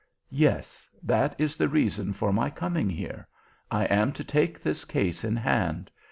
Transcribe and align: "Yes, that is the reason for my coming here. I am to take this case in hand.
"Yes, 0.33 0.89
that 1.03 1.35
is 1.39 1.55
the 1.57 1.69
reason 1.69 2.11
for 2.11 2.33
my 2.33 2.49
coming 2.49 2.89
here. 2.89 3.27
I 3.69 3.83
am 3.85 4.13
to 4.13 4.23
take 4.23 4.59
this 4.59 4.83
case 4.83 5.23
in 5.23 5.35
hand. 5.35 5.91